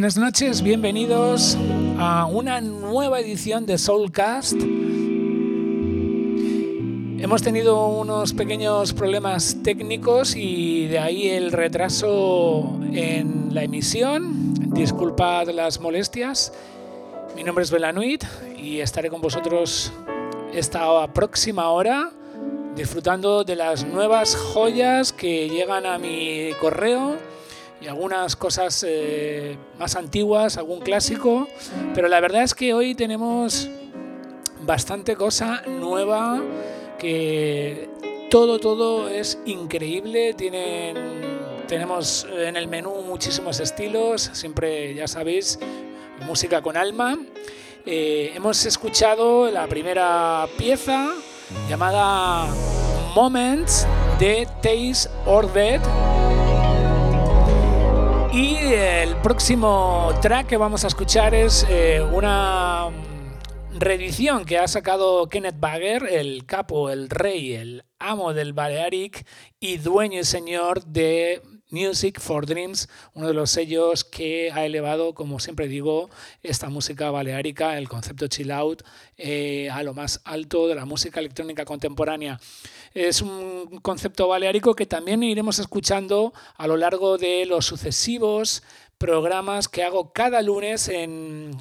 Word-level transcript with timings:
Buenas 0.00 0.16
noches, 0.16 0.62
bienvenidos 0.62 1.58
a 1.98 2.24
una 2.24 2.62
nueva 2.62 3.20
edición 3.20 3.66
de 3.66 3.76
Soulcast. 3.76 4.54
Hemos 7.18 7.42
tenido 7.42 7.86
unos 7.86 8.32
pequeños 8.32 8.94
problemas 8.94 9.58
técnicos 9.62 10.34
y 10.34 10.86
de 10.86 10.98
ahí 10.98 11.28
el 11.28 11.52
retraso 11.52 12.80
en 12.94 13.54
la 13.54 13.62
emisión. 13.62 14.54
Disculpad 14.72 15.50
las 15.50 15.78
molestias. 15.80 16.54
Mi 17.36 17.44
nombre 17.44 17.62
es 17.62 17.70
Belanuit 17.70 18.24
y 18.56 18.80
estaré 18.80 19.10
con 19.10 19.20
vosotros 19.20 19.92
esta 20.54 21.12
próxima 21.12 21.68
hora 21.68 22.10
disfrutando 22.74 23.44
de 23.44 23.54
las 23.54 23.84
nuevas 23.84 24.34
joyas 24.34 25.12
que 25.12 25.50
llegan 25.50 25.84
a 25.84 25.98
mi 25.98 26.52
correo 26.58 27.18
y 27.80 27.86
algunas 27.86 28.36
cosas 28.36 28.84
eh, 28.86 29.56
más 29.78 29.96
antiguas, 29.96 30.58
algún 30.58 30.80
clásico, 30.80 31.48
pero 31.94 32.08
la 32.08 32.20
verdad 32.20 32.42
es 32.42 32.54
que 32.54 32.74
hoy 32.74 32.94
tenemos 32.94 33.68
bastante 34.62 35.16
cosa 35.16 35.62
nueva, 35.66 36.42
que 36.98 37.88
todo, 38.30 38.58
todo 38.58 39.08
es 39.08 39.38
increíble, 39.46 40.34
tienen, 40.34 40.96
tenemos 41.66 42.26
en 42.30 42.56
el 42.56 42.68
menú 42.68 43.02
muchísimos 43.02 43.58
estilos, 43.60 44.30
siempre 44.34 44.94
ya 44.94 45.08
sabéis, 45.08 45.58
música 46.26 46.60
con 46.60 46.76
alma. 46.76 47.18
Eh, 47.86 48.32
hemos 48.34 48.66
escuchado 48.66 49.50
la 49.50 49.66
primera 49.66 50.46
pieza 50.58 51.14
llamada 51.68 52.46
Moments 53.14 53.86
de 54.18 54.46
Taste 54.62 55.08
or 55.24 55.50
Dead 55.52 55.80
y 58.32 58.56
el 58.56 59.16
próximo 59.16 60.12
track 60.22 60.46
que 60.46 60.56
vamos 60.56 60.84
a 60.84 60.86
escuchar 60.86 61.34
es 61.34 61.66
eh, 61.68 62.00
una 62.00 62.88
reedición 63.76 64.44
que 64.44 64.58
ha 64.58 64.68
sacado 64.68 65.28
Kenneth 65.28 65.58
Bagger, 65.58 66.04
el 66.04 66.46
capo, 66.46 66.90
el 66.90 67.10
rey, 67.10 67.54
el 67.54 67.84
amo 67.98 68.32
del 68.32 68.52
Balearic 68.52 69.26
y 69.58 69.78
dueño 69.78 70.20
y 70.20 70.24
señor 70.24 70.84
de 70.84 71.42
Music 71.70 72.20
for 72.20 72.46
Dreams, 72.46 72.88
uno 73.14 73.28
de 73.28 73.34
los 73.34 73.50
sellos 73.50 74.04
que 74.04 74.50
ha 74.52 74.64
elevado, 74.64 75.14
como 75.14 75.38
siempre 75.38 75.68
digo, 75.68 76.10
esta 76.42 76.68
música 76.68 77.10
baleárica, 77.10 77.78
el 77.78 77.88
concepto 77.88 78.26
chill 78.26 78.50
out, 78.50 78.82
eh, 79.16 79.70
a 79.70 79.82
lo 79.82 79.94
más 79.94 80.20
alto 80.24 80.68
de 80.68 80.74
la 80.74 80.84
música 80.84 81.20
electrónica 81.20 81.64
contemporánea. 81.64 82.40
Es 82.92 83.22
un 83.22 83.78
concepto 83.82 84.26
baleárico 84.26 84.74
que 84.74 84.86
también 84.86 85.22
iremos 85.22 85.60
escuchando 85.60 86.32
a 86.56 86.66
lo 86.66 86.76
largo 86.76 87.18
de 87.18 87.46
los 87.46 87.64
sucesivos 87.64 88.64
programas 88.98 89.68
que 89.68 89.84
hago 89.84 90.12
cada 90.12 90.42
lunes 90.42 90.88
en, 90.88 91.60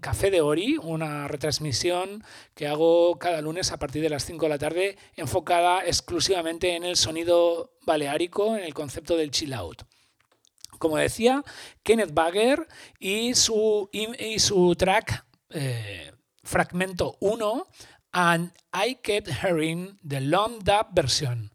Café 0.00 0.30
de 0.30 0.42
Ori, 0.42 0.76
una 0.76 1.26
retransmisión 1.26 2.22
que 2.54 2.68
hago 2.68 3.18
cada 3.18 3.40
lunes 3.40 3.72
a 3.72 3.78
partir 3.78 4.02
de 4.02 4.10
las 4.10 4.24
5 4.26 4.44
de 4.44 4.48
la 4.48 4.58
tarde, 4.58 4.98
enfocada 5.16 5.84
exclusivamente 5.84 6.76
en 6.76 6.84
el 6.84 6.96
sonido 6.96 7.72
baleárico, 7.84 8.56
en 8.56 8.62
el 8.62 8.74
concepto 8.74 9.16
del 9.16 9.30
chill 9.32 9.54
out. 9.54 9.82
Como 10.78 10.98
decía, 10.98 11.42
Kenneth 11.82 12.14
Bagger 12.14 12.68
y 13.00 13.34
su, 13.34 13.88
y, 13.90 14.38
su 14.38 14.76
track 14.76 15.24
eh, 15.50 16.12
Fragmento 16.44 17.16
1 17.20 17.66
and 18.14 18.52
I 18.72 18.94
kept 19.02 19.28
hearing 19.28 19.98
the 20.04 20.20
long 20.20 20.60
dub 20.60 20.94
version. 20.94 21.50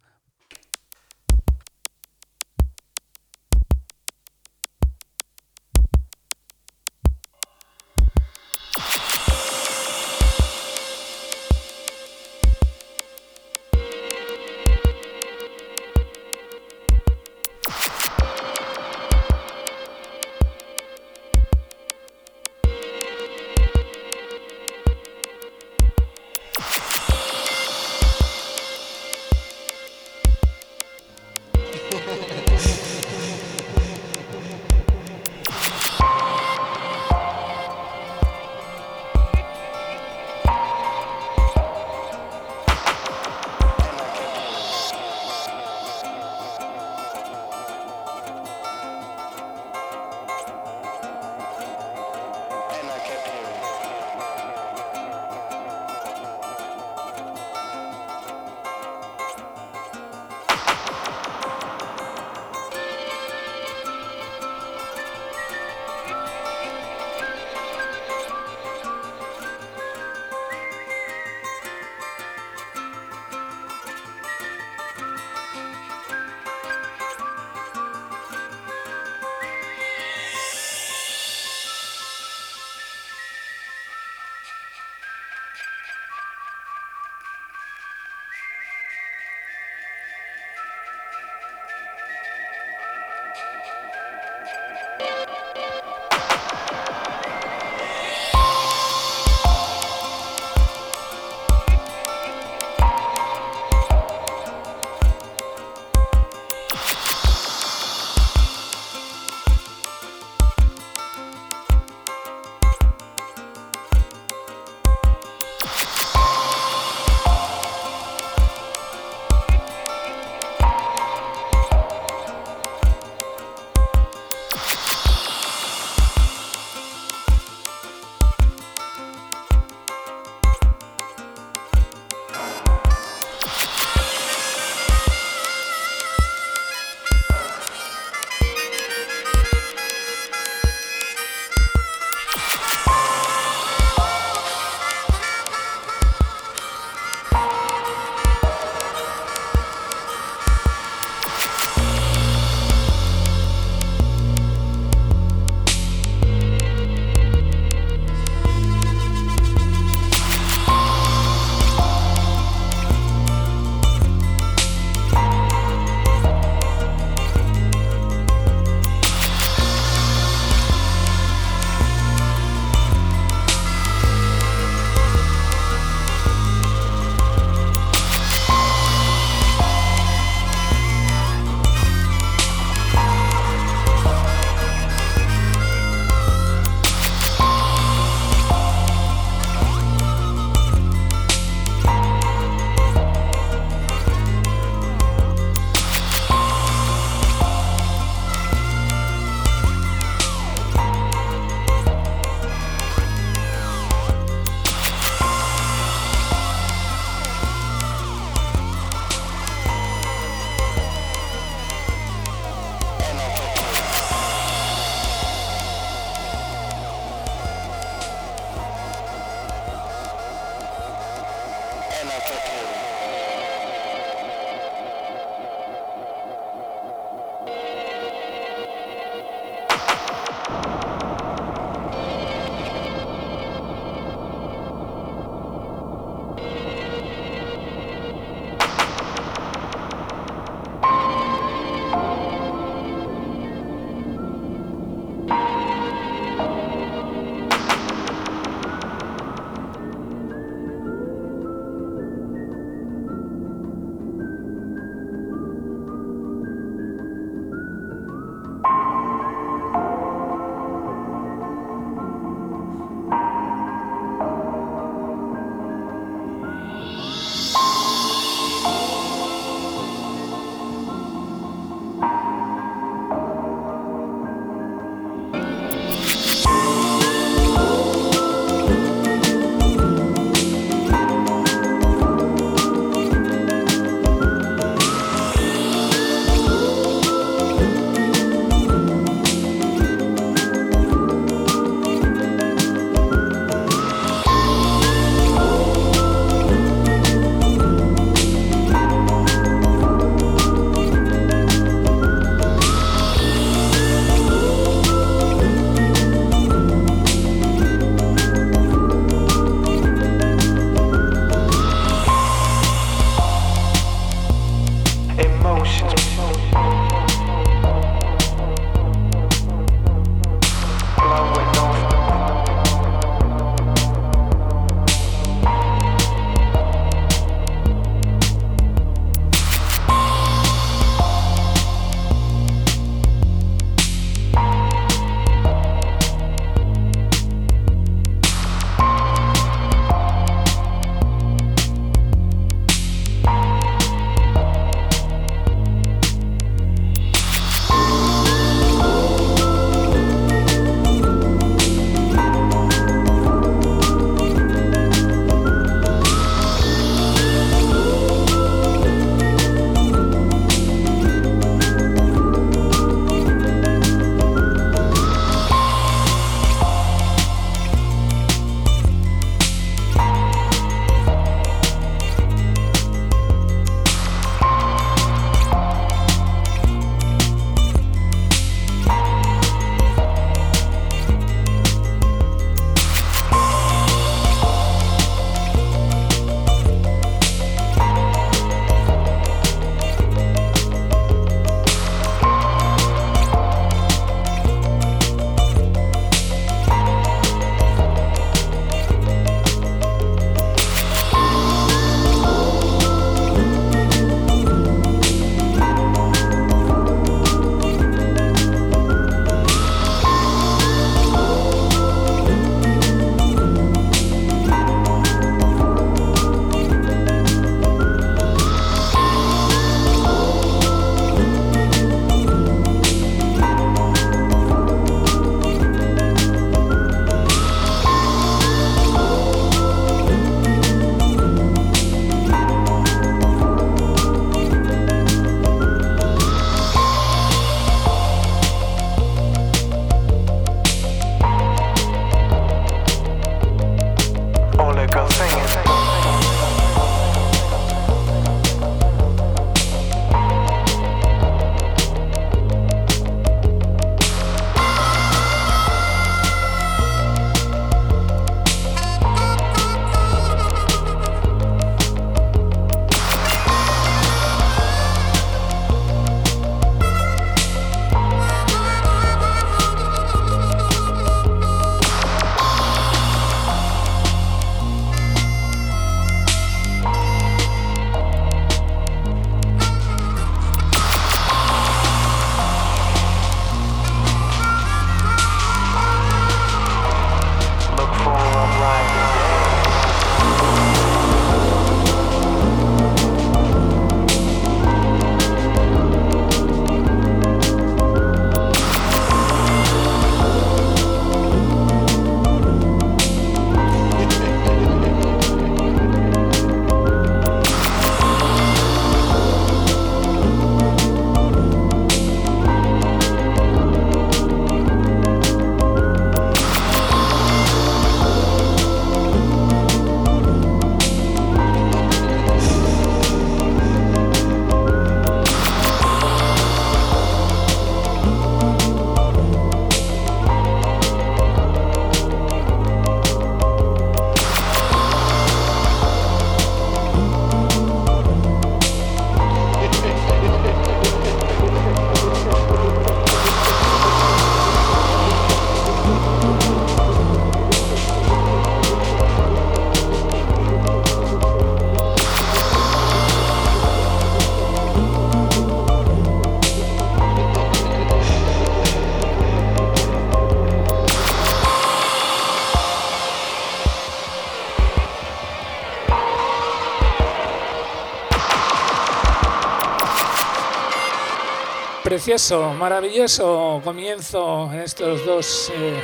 Precioso, 571.93 572.53
maravilloso 572.53 573.61
comienzo 573.63 574.51
en 574.51 574.61
estos 574.61 575.05
dos 575.05 575.51
eh, 575.53 575.79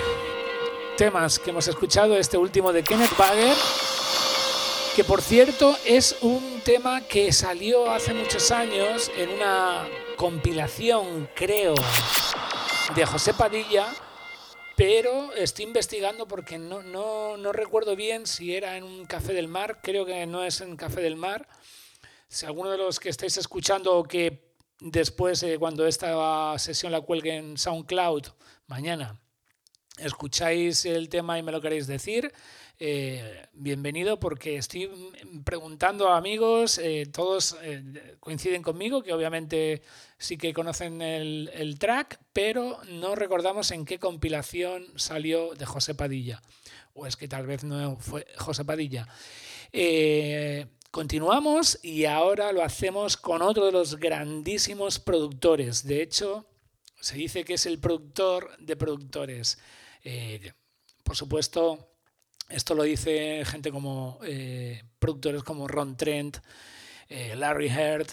temas 0.98 1.38
que 1.38 1.51
hemos 1.51 1.68
escuchado. 1.68 2.18
Este 2.18 2.36
último 2.36 2.74
de 2.74 2.82
Kenneth 2.84 3.16
Bagger, 3.16 3.56
que 4.96 5.04
por 5.04 5.22
cierto 5.22 5.78
es 5.86 6.18
un 6.22 6.62
tema 6.66 7.01
que 7.01 7.32
salió 7.32 7.92
hace 7.92 8.16
muchos 8.16 8.50
años 8.50 9.12
en 9.18 9.30
una 9.30 9.88
compilación, 10.18 11.30
creo, 11.36 11.75
de 12.96 13.06
José 13.06 13.36
Padilla, 13.36 13.86
pero 14.75 15.32
estoy 15.34 15.66
investigando 15.66 16.28
porque 16.28 16.58
no, 16.58 17.54
recuerdo 17.54 17.96
bien 17.96 18.25
si 18.25 18.56
era 18.56 18.78
en 18.78 18.84
un 18.84 19.06
Café 19.06 19.34
del 19.34 19.48
Mar, 19.48 19.78
creo 19.84 20.08
que 20.08 20.25
no 20.25 20.44
es 20.44 20.60
en 20.62 20.75
Café 20.75 21.01
del 21.01 21.18
Mar. 21.18 21.48
Si 22.28 22.48
alguno 22.48 22.72
de 22.72 22.80
los 22.80 23.00
que 23.00 23.10
estáis 23.10 23.38
escuchando 23.38 23.96
o 23.96 24.04
que 24.04 24.49
Después, 24.81 25.43
eh, 25.43 25.57
cuando 25.59 25.86
esta 25.86 26.57
sesión 26.57 26.93
la 26.93 27.01
cuelgue 27.01 27.36
en 27.36 27.57
SoundCloud 27.57 28.27
mañana, 28.67 29.19
escucháis 29.98 30.86
el 30.86 31.09
tema 31.09 31.38
y 31.38 31.43
me 31.43 31.51
lo 31.51 31.59
queréis 31.59 31.86
decir, 31.86 32.31
eh, 32.79 33.45
bienvenido 33.51 34.21
porque 34.21 34.55
estoy 34.55 34.89
preguntando 35.43 36.07
a 36.07 36.15
amigos, 36.15 36.77
eh, 36.77 37.09
todos 37.12 37.57
coinciden 38.21 38.63
conmigo, 38.63 39.03
que 39.03 39.12
obviamente 39.12 39.81
sí 40.17 40.38
que 40.38 40.53
conocen 40.53 41.01
el, 41.01 41.51
el, 41.53 41.77
track, 41.77 42.21
pero 42.31 42.79
no 42.88 43.15
recordamos 43.15 43.71
en 43.71 43.83
qué 43.83 44.00
compilación 44.00 44.86
salió 44.95 45.55
de 45.55 45.65
José 45.65 45.93
Padilla. 45.93 46.41
O 46.93 47.05
es 47.05 47.17
que 47.17 47.27
tal 47.27 47.45
vez 47.45 47.65
no 47.65 47.98
fue 47.98 48.25
José 48.38 48.63
Padilla. 48.63 49.09
Continuamos 50.91 51.77
y 51.84 52.05
ahora 52.05 52.51
lo 52.51 52.63
hacemos 52.63 53.15
con 53.15 53.43
otro 53.43 53.67
de 53.67 53.72
los 53.72 53.98
grandísimos 53.98 54.98
productores. 54.98 55.86
De 55.86 56.01
hecho, 56.01 56.48
se 57.00 57.15
dice 57.15 57.46
que 57.46 57.53
es 57.53 57.67
el 57.67 57.77
productor 57.77 58.58
de 58.58 58.75
productores. 58.75 59.60
Eh, 60.03 60.51
por 61.03 61.15
supuesto, 61.15 61.91
esto 62.50 62.74
lo 62.74 62.81
dice 62.81 63.43
gente 63.46 63.72
como 63.72 64.17
eh, 64.24 64.81
productores 64.98 65.43
como 65.43 65.67
Ron 65.67 65.96
Trent, 65.96 66.38
eh, 67.08 67.36
Larry 67.36 67.67
Heard, 67.67 68.08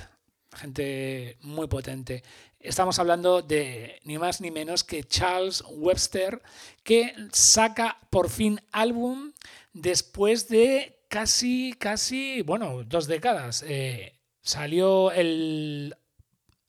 gente 0.52 1.38
muy 1.40 1.68
potente. 1.68 2.22
Estamos 2.60 2.98
hablando 2.98 3.40
de 3.40 4.02
ni 4.04 4.18
más 4.18 4.42
ni 4.42 4.50
menos 4.50 4.84
que 4.84 5.02
Charles 5.02 5.64
Webster, 5.66 6.42
que 6.82 7.14
saca 7.32 7.98
por 8.10 8.28
fin 8.28 8.60
álbum 8.70 9.32
después 9.72 10.48
de 10.48 10.95
casi, 11.08 11.74
casi, 11.78 12.42
bueno, 12.42 12.84
dos 12.84 13.06
décadas. 13.06 13.64
Eh, 13.66 14.14
salió 14.40 15.10
el, 15.12 15.94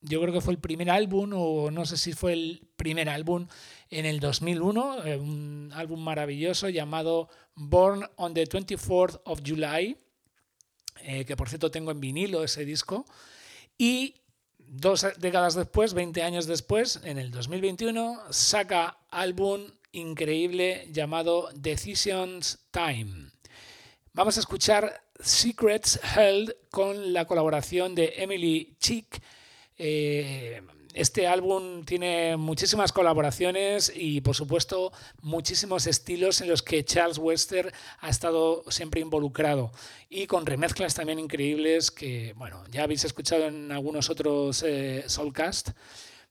yo 0.01 0.21
creo 0.21 0.33
que 0.33 0.41
fue 0.41 0.53
el 0.53 0.59
primer 0.59 0.89
álbum, 0.89 1.31
o 1.35 1.71
no 1.71 1.85
sé 1.85 1.97
si 1.97 2.13
fue 2.13 2.33
el 2.33 2.67
primer 2.75 3.09
álbum, 3.09 3.47
en 3.89 4.05
el 4.05 4.19
2001, 4.19 5.05
eh, 5.05 5.17
un 5.17 5.71
álbum 5.73 6.01
maravilloso 6.01 6.69
llamado 6.69 7.29
Born 7.55 8.05
on 8.15 8.33
the 8.33 8.47
24th 8.47 9.21
of 9.25 9.41
July, 9.45 9.97
eh, 11.01 11.25
que 11.25 11.35
por 11.37 11.49
cierto 11.49 11.71
tengo 11.71 11.91
en 11.91 11.99
vinilo 11.99 12.43
ese 12.43 12.65
disco, 12.65 13.05
y 13.77 14.15
dos 14.57 15.05
décadas 15.19 15.55
después, 15.55 15.93
20 15.93 16.23
años 16.23 16.47
después, 16.47 16.99
en 17.03 17.17
el 17.17 17.31
2021, 17.31 18.21
saca 18.31 18.97
álbum 19.09 19.61
increíble 19.91 20.87
llamado 20.91 21.49
Decisions 21.55 22.59
Time. 22.71 23.36
Vamos 24.17 24.35
a 24.35 24.39
escuchar 24.39 25.03
Secrets 25.19 25.99
Held 26.15 26.51
con 26.71 27.13
la 27.13 27.25
colaboración 27.25 27.93
de 27.93 28.15
Emily 28.17 28.75
Chick. 28.79 29.21
Eh, 29.77 30.59
este 30.95 31.27
álbum 31.27 31.85
tiene 31.85 32.35
muchísimas 32.35 32.91
colaboraciones 32.91 33.93
y, 33.95 34.21
por 34.21 34.35
supuesto, 34.35 34.91
muchísimos 35.21 35.85
estilos 35.85 36.41
en 36.41 36.49
los 36.49 36.63
que 36.63 36.83
Charles 36.83 37.19
Wester 37.19 37.71
ha 37.99 38.09
estado 38.09 38.63
siempre 38.69 39.01
involucrado 39.01 39.71
y 40.09 40.25
con 40.25 40.47
remezclas 40.47 40.95
también 40.95 41.19
increíbles 41.19 41.91
que, 41.91 42.33
bueno, 42.37 42.63
ya 42.71 42.85
habéis 42.85 43.03
escuchado 43.03 43.45
en 43.45 43.71
algunos 43.71 44.09
otros 44.09 44.63
eh, 44.63 45.03
Soulcast, 45.05 45.69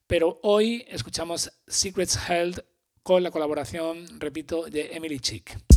pero 0.09 0.40
hoy 0.43 0.85
escuchamos 0.88 1.52
Secrets 1.69 2.19
Held 2.28 2.64
con 3.05 3.23
la 3.23 3.31
colaboración, 3.31 4.19
repito, 4.19 4.64
de 4.64 4.90
Emily 4.93 5.21
Chick. 5.21 5.75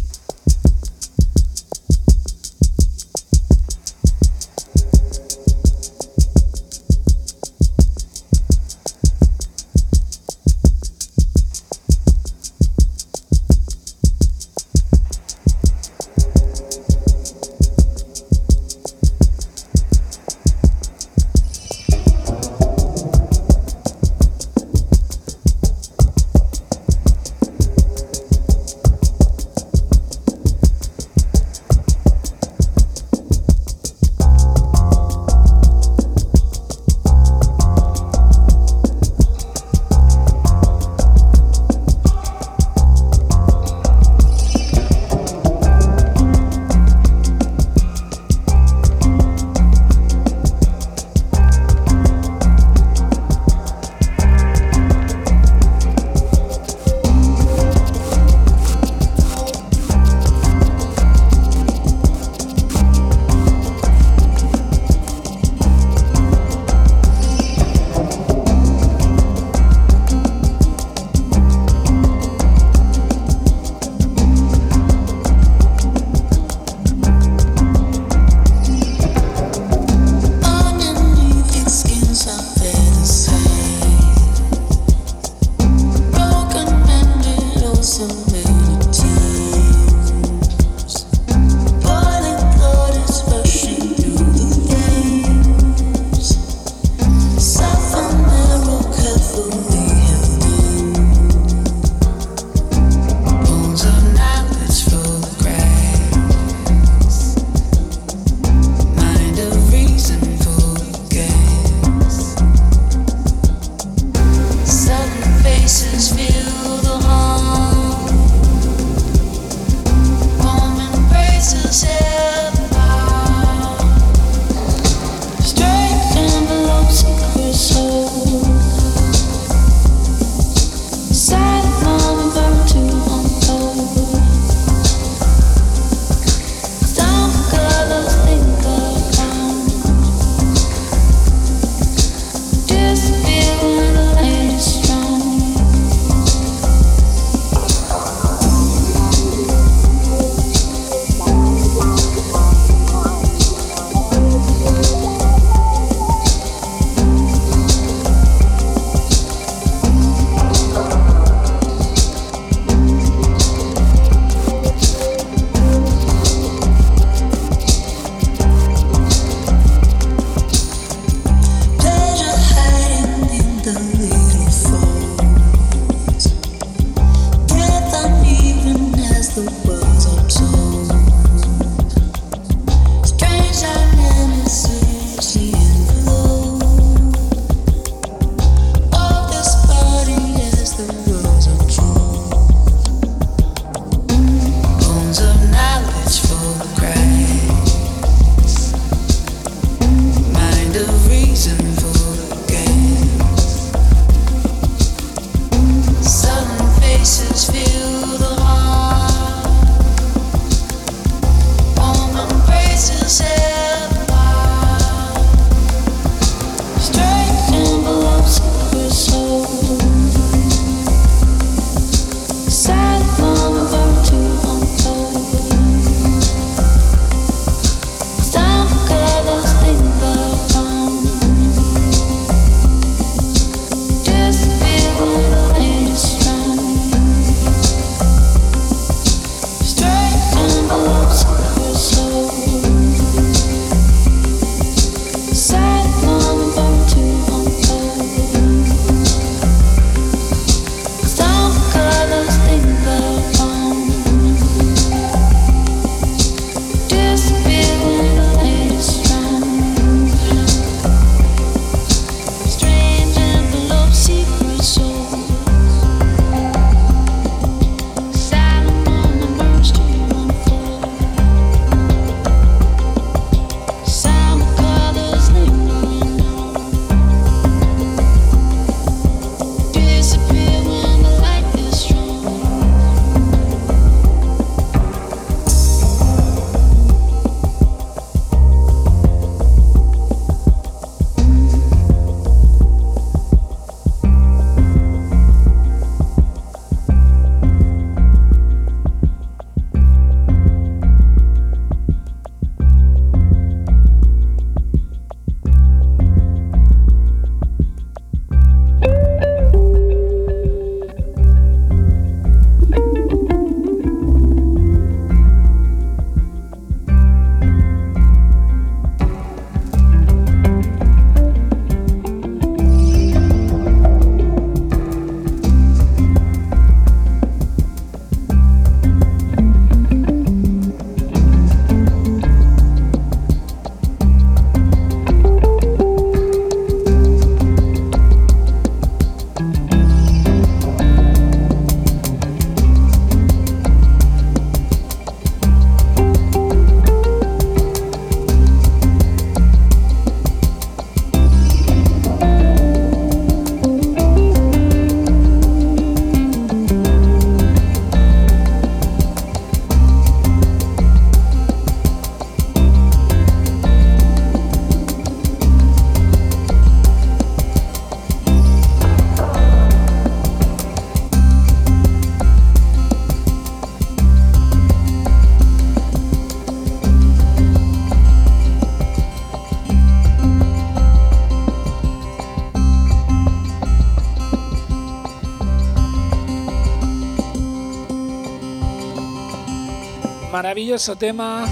Maravilloso 390.50 390.96
tema 390.96 391.46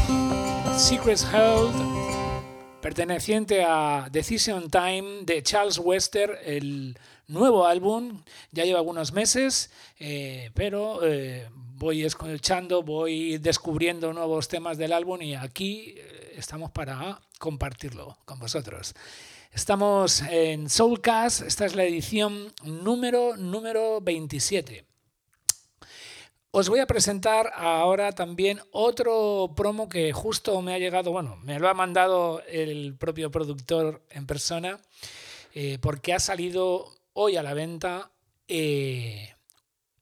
Secrets 0.76 1.24
Held, 1.32 1.72
perteneciente 2.82 3.64
a 3.64 4.10
Decision 4.12 4.72
Time 4.72 5.22
de 5.22 5.44
Charles 5.44 5.78
Wester, 5.78 6.40
el 6.44 6.98
nuevo 7.28 7.68
álbum, 7.68 8.24
ya 8.52 8.66
lleva 8.66 8.80
algunos 8.80 9.14
meses, 9.14 9.70
eh, 10.00 10.50
pero 10.56 11.06
eh, 11.06 11.48
voy 11.76 12.06
escuchando, 12.06 12.82
voy 12.82 13.38
descubriendo 13.38 14.12
nuevos 14.14 14.48
temas 14.48 14.80
del 14.80 14.94
álbum 14.94 15.22
y 15.22 15.36
aquí 15.36 15.94
eh, 15.96 16.34
estamos 16.36 16.72
para 16.72 17.22
compartirlo 17.38 18.18
con 18.26 18.40
vosotros. 18.40 18.96
Estamos 19.52 20.24
en 20.24 20.72
Soulcast, 20.72 21.44
esta 21.44 21.68
es 21.68 21.76
la 21.76 21.84
edición 21.84 22.52
número, 22.64 23.38
número 23.38 24.02
27. 24.02 24.87
Os 26.52 26.70
voy 26.70 26.80
a 26.80 26.88
presentar 26.88 27.52
ahora 27.56 28.14
también 28.14 28.62
otro 28.72 29.54
promo 29.56 29.90
que 29.90 30.14
justo 30.14 30.62
me 30.62 30.74
ha 30.74 30.80
llegado, 30.80 31.12
bueno, 31.12 31.36
me 31.44 31.60
lo 31.60 31.68
ha 31.68 31.74
mandado 31.74 32.42
el 32.48 32.96
propio 32.98 33.30
productor 33.30 34.02
en 34.10 34.26
persona, 34.26 34.80
eh, 35.54 35.78
porque 35.82 36.14
ha 36.14 36.20
salido 36.20 36.90
hoy 37.14 37.36
a 37.36 37.44
la 37.44 37.54
venta 37.54 38.12
eh, 38.48 39.36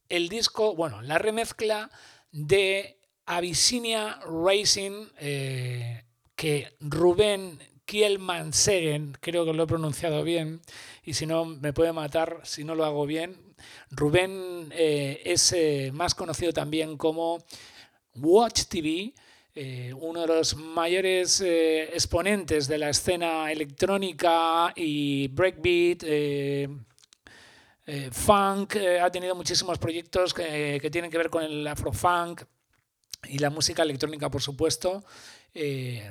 el 0.08 0.30
disco, 0.30 0.76
bueno, 0.76 1.02
la 1.02 1.18
remezcla 1.18 1.90
de 2.32 3.00
Abyssinia 3.26 4.20
Racing, 4.26 5.08
eh, 5.18 6.04
que 6.36 6.76
Rubén 6.80 7.60
Kielman 7.86 8.54
Segen, 8.54 9.18
creo 9.20 9.46
que 9.46 9.54
lo 9.54 9.64
he 9.64 9.68
pronunciado 9.68 10.24
bien, 10.24 10.62
y 11.04 11.16
si 11.16 11.26
no 11.26 11.46
me 11.46 11.74
puede 11.74 11.92
matar 11.92 12.42
si 12.44 12.64
no 12.64 12.76
lo 12.76 12.86
hago 12.86 13.08
bien. 13.08 13.55
Rubén 13.92 14.72
eh, 14.72 15.22
es 15.24 15.54
eh, 15.54 15.92
más 15.94 16.16
conocido 16.16 16.52
también 16.52 16.98
como 16.98 17.44
Watch 18.16 18.64
TV, 18.66 19.14
eh, 19.54 19.94
uno 19.98 20.22
de 20.22 20.28
los 20.28 20.56
mayores 20.56 21.42
exponentes 21.42 22.68
de 22.68 22.78
la 22.78 22.90
escena 22.90 23.52
electrónica 23.52 24.74
y 24.76 25.28
breakbeat. 25.30 26.04
funk, 28.12 28.76
ha 29.02 29.10
tenido 29.12 29.36
muchísimos 29.36 29.78
proyectos 29.78 30.34
que, 30.34 30.80
que 30.82 30.90
tienen 30.90 31.12
que 31.12 31.18
ver 31.18 31.30
con 31.30 31.44
el 31.44 31.66
afrofunk 31.68 32.42
y 33.30 33.38
la 33.40 33.50
música 33.50 33.84
electrónica, 33.84 34.30
por 34.30 34.42
supuesto. 34.42 35.06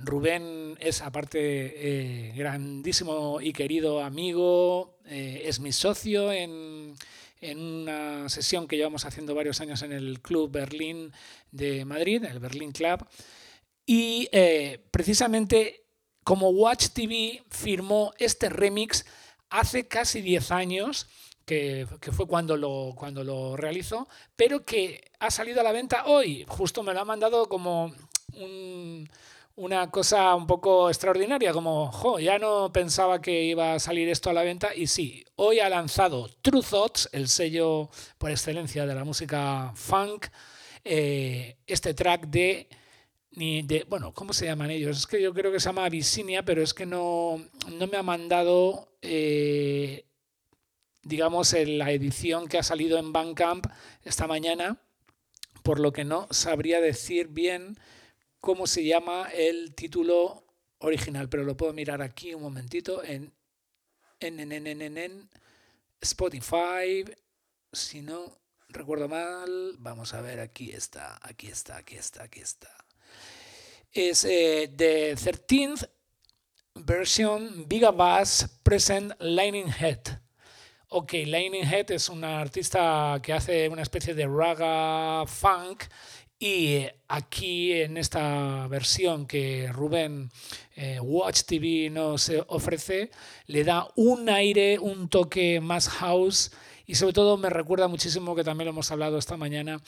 Rubén 0.02 0.76
es 0.80 1.02
aparte 1.02 2.32
grandísimo 2.34 3.42
y 3.42 3.52
querido 3.52 4.02
amigo, 4.02 4.96
es 5.04 5.60
mi 5.60 5.72
socio 5.72 6.32
en, 6.32 6.94
una 7.52 8.28
sesión 8.28 8.66
que 8.66 8.76
llevamos 8.76 9.04
haciendo 9.04 9.34
varios 9.34 9.60
años 9.60 9.82
en 9.82 9.92
el 9.92 10.20
Club 10.20 10.50
Berlín 10.50 11.12
de 11.50 11.84
Madrid, 11.84 12.24
el 12.24 12.38
Berlín 12.38 12.72
Club, 12.72 13.06
y 13.86 14.28
precisamente 14.90 15.84
como 16.24 16.48
Watch 16.48 16.88
TV 16.88 17.44
firmó 17.50 18.12
este 18.18 18.48
remix 18.48 19.04
hace 19.50 19.86
casi 19.86 20.22
10 20.22 20.50
años, 20.50 21.06
que, 21.44 21.86
que, 22.00 22.10
fue 22.10 22.26
cuando 22.26 22.56
lo, 22.56 22.94
cuando 22.96 23.22
lo 23.22 23.56
realizó, 23.56 24.08
pero 24.34 24.64
que 24.64 25.12
ha 25.20 25.30
salido 25.30 25.60
a 25.60 25.64
la 25.64 25.72
venta 25.72 26.06
hoy. 26.06 26.44
Justo 26.48 26.82
me 26.82 26.94
lo 26.94 27.00
ha 27.00 27.04
mandado 27.04 27.48
como 27.48 27.94
un, 28.32 29.08
una 29.56 29.90
cosa 29.90 30.34
un 30.34 30.46
poco 30.46 30.88
extraordinaria, 30.88 31.52
como, 31.52 31.90
jo, 31.92 32.18
ya 32.18 32.38
no 32.38 32.72
pensaba 32.72 33.20
que 33.20 33.44
iba 33.44 33.74
a 33.74 33.78
salir 33.78 34.08
esto 34.08 34.30
a 34.30 34.32
la 34.32 34.42
venta 34.42 34.74
y 34.74 34.88
sí, 34.88 35.24
hoy 35.36 35.60
ha 35.60 35.68
lanzado 35.68 36.28
True 36.42 36.62
Thoughts, 36.62 37.08
el 37.12 37.28
sello 37.28 37.88
por 38.18 38.30
excelencia 38.30 38.84
de 38.84 38.94
la 38.94 39.04
música 39.04 39.72
funk, 39.76 40.26
eh, 40.82 41.56
este 41.66 41.94
track 41.94 42.26
de, 42.26 42.68
de, 43.30 43.86
bueno, 43.88 44.12
¿cómo 44.12 44.32
se 44.32 44.46
llaman 44.46 44.70
ellos? 44.70 44.98
Es 44.98 45.06
que 45.06 45.22
yo 45.22 45.32
creo 45.32 45.52
que 45.52 45.60
se 45.60 45.66
llama 45.66 45.84
Abyssinia, 45.84 46.44
pero 46.44 46.60
es 46.60 46.74
que 46.74 46.86
no, 46.86 47.40
no 47.70 47.86
me 47.86 47.96
ha 47.96 48.02
mandado, 48.02 48.88
eh, 49.02 50.04
digamos, 51.04 51.52
la 51.52 51.92
edición 51.92 52.48
que 52.48 52.58
ha 52.58 52.64
salido 52.64 52.98
en 52.98 53.12
Bandcamp 53.12 53.66
esta 54.02 54.26
mañana, 54.26 54.78
por 55.62 55.78
lo 55.78 55.92
que 55.92 56.04
no 56.04 56.26
sabría 56.30 56.80
decir 56.80 57.28
bien 57.28 57.78
cómo 58.44 58.66
se 58.66 58.84
llama 58.84 59.30
el 59.32 59.74
título 59.74 60.44
original, 60.80 61.30
pero 61.30 61.44
lo 61.44 61.56
puedo 61.56 61.72
mirar 61.72 62.02
aquí 62.02 62.34
un 62.34 62.42
momentito 62.42 63.02
en, 63.02 63.32
en, 64.20 65.30
Spotify. 66.02 67.06
Si 67.72 68.02
no 68.02 68.38
recuerdo 68.68 69.08
mal, 69.08 69.76
vamos 69.78 70.12
a 70.12 70.20
ver, 70.20 70.40
aquí 70.40 70.72
está, 70.72 71.18
aquí 71.22 71.46
está, 71.46 71.78
aquí 71.78 71.96
está, 71.96 72.24
aquí 72.24 72.40
está. 72.40 72.68
Es 73.90 74.26
eh, 74.26 74.70
the 74.76 75.14
13th 75.14 75.88
version 76.74 77.66
Bass 77.96 78.60
Present 78.62 79.14
Lightning 79.20 79.72
Head. 79.72 80.20
Ok, 80.88 81.12
Lightning 81.24 81.64
Head 81.64 81.92
es 81.92 82.10
una 82.10 82.40
artista 82.40 83.18
que 83.22 83.32
hace 83.32 83.70
una 83.70 83.80
especie 83.80 84.12
de 84.12 84.26
raga 84.26 85.26
funk 85.26 85.84
y 86.38 86.86
aquí 87.08 87.72
en 87.72 87.96
esta 87.96 88.66
versión 88.68 89.26
que 89.26 89.70
Rubén 89.72 90.30
eh, 90.74 90.98
Watch 91.00 91.42
TV 91.42 91.88
nos 91.90 92.30
ofrece, 92.48 93.10
le 93.46 93.64
da 93.64 93.88
un 93.96 94.28
aire, 94.28 94.78
un 94.78 95.08
toque 95.08 95.60
más 95.60 95.88
house 95.88 96.50
y 96.86 96.96
sobre 96.96 97.12
todo 97.12 97.36
me 97.36 97.50
recuerda 97.50 97.88
muchísimo, 97.88 98.34
que 98.34 98.44
también 98.44 98.66
lo 98.66 98.72
hemos 98.72 98.90
hablado 98.90 99.16
esta 99.16 99.36
mañana, 99.36 99.80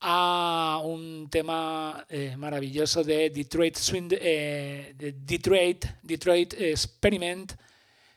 a 0.00 0.80
un 0.84 1.28
tema 1.30 2.06
eh, 2.08 2.36
maravilloso 2.36 3.04
de 3.04 3.30
Detroit, 3.30 3.76
eh, 4.12 4.94
de 4.96 5.12
Detroit, 5.12 5.84
Detroit 6.02 6.54
Experiment 6.54 7.52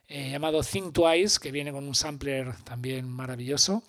llamado 0.08 0.62
Think 0.63 0.93
Twice, 0.93 1.39
que 1.41 1.51
viene 1.51 1.71
con 1.71 1.86
un 1.88 1.95
sampler 1.95 2.54
también 2.63 3.10
maravilloso. 3.10 3.84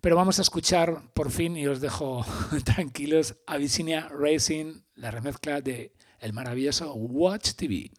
Pero 0.00 0.14
vamos 0.14 0.38
a 0.38 0.42
escuchar 0.42 1.02
por 1.12 1.30
fin, 1.30 1.56
y 1.56 1.66
os 1.66 1.80
dejo 1.80 2.24
tranquilos, 2.64 3.36
Abyssinia 3.46 4.08
Racing, 4.08 4.82
la 4.94 5.10
remezcla 5.10 5.60
de 5.60 5.92
el 6.20 6.32
maravilloso 6.32 6.94
Watch 6.94 7.54
TV. 7.54 7.90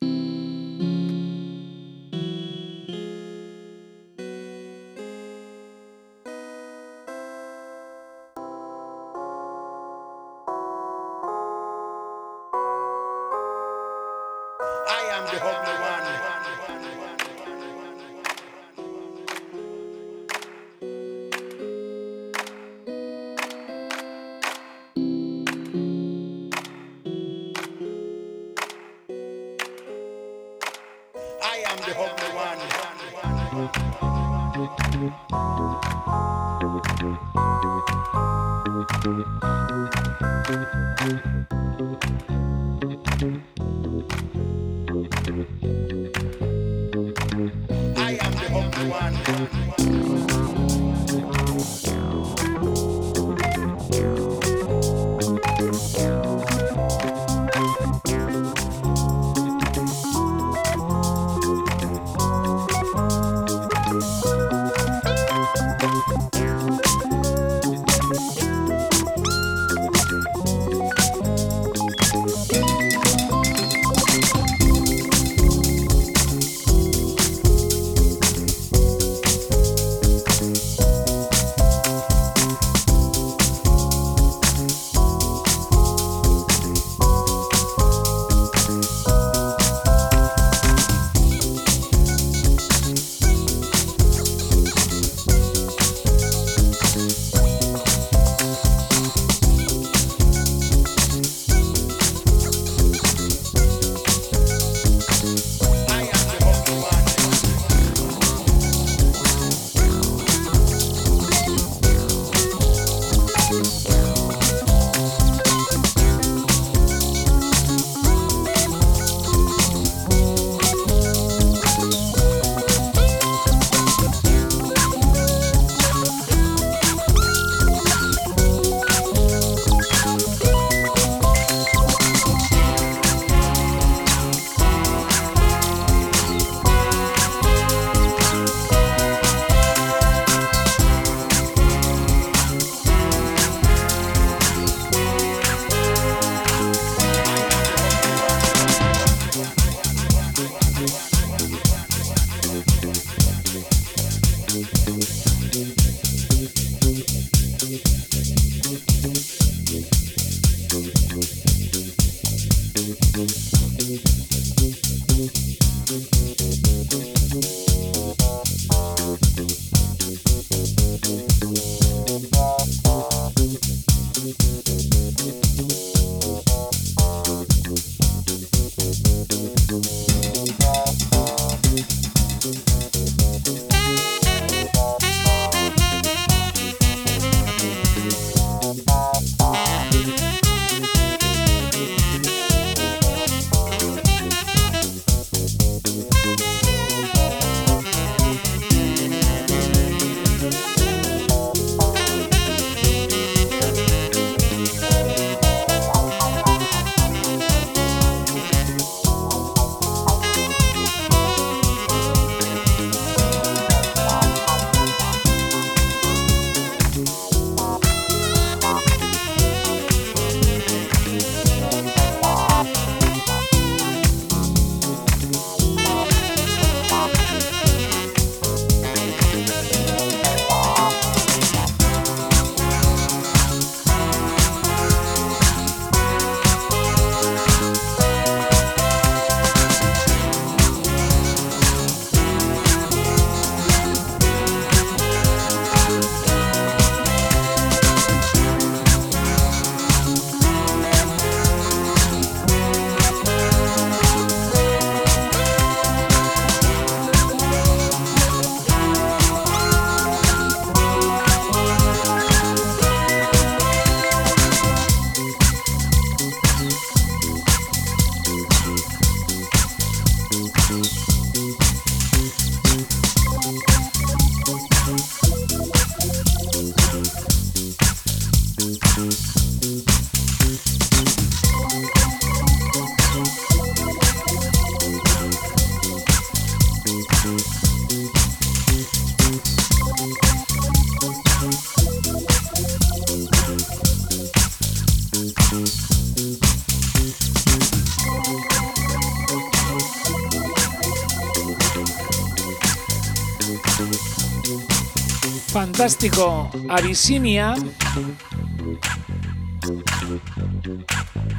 Fantástico. 305.90 306.52
Abyssinia, 306.70 307.56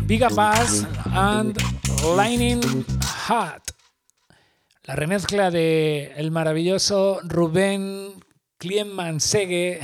Big 0.06 0.22
Bass 0.34 0.84
and 1.12 1.56
Lightning 2.16 2.60
Hat. 3.28 3.62
La 4.86 4.96
remezcla 4.96 5.52
de 5.52 6.12
el 6.16 6.32
maravilloso 6.32 7.20
Rubén 7.22 8.24
Klienmansegue, 8.58 9.78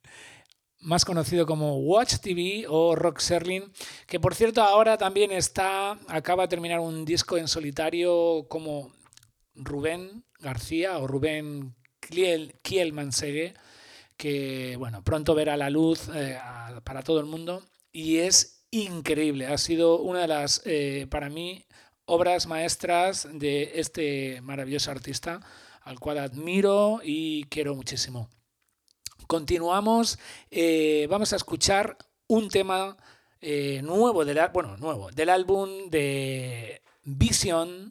más 0.80 1.04
conocido 1.04 1.44
como 1.44 1.76
Watch 1.80 2.14
TV 2.22 2.64
o 2.66 2.96
Rock 2.96 3.18
Serling, 3.18 3.70
que 4.06 4.18
por 4.18 4.34
cierto 4.34 4.62
ahora 4.62 4.96
también 4.96 5.32
está, 5.32 5.98
acaba 6.08 6.44
de 6.44 6.48
terminar 6.48 6.80
un 6.80 7.04
disco 7.04 7.36
en 7.36 7.46
solitario 7.46 8.46
como 8.48 8.90
Rubén 9.54 10.24
García 10.38 10.96
o 10.96 11.06
Rubén 11.06 11.74
Kielmansegue 12.62 13.52
que 14.22 14.76
bueno, 14.76 15.02
pronto 15.02 15.34
verá 15.34 15.56
la 15.56 15.68
luz 15.68 16.08
eh, 16.14 16.38
para 16.84 17.02
todo 17.02 17.18
el 17.18 17.26
mundo 17.26 17.64
y 17.90 18.18
es 18.18 18.68
increíble. 18.70 19.48
Ha 19.48 19.58
sido 19.58 19.98
una 19.98 20.20
de 20.20 20.28
las, 20.28 20.62
eh, 20.64 21.08
para 21.10 21.28
mí, 21.28 21.64
obras 22.04 22.46
maestras 22.46 23.26
de 23.32 23.72
este 23.74 24.40
maravilloso 24.42 24.92
artista 24.92 25.40
al 25.80 25.98
cual 25.98 26.18
admiro 26.18 27.00
y 27.02 27.46
quiero 27.46 27.74
muchísimo. 27.74 28.28
Continuamos, 29.26 30.20
eh, 30.52 31.08
vamos 31.10 31.32
a 31.32 31.36
escuchar 31.36 31.98
un 32.28 32.48
tema 32.48 32.96
nuevo, 33.40 34.24
del, 34.24 34.38
bueno, 34.52 34.76
nuevo, 34.76 35.10
del 35.10 35.30
álbum 35.30 35.90
de 35.90 36.80
Vision 37.02 37.90